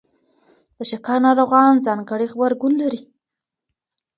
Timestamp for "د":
0.77-0.79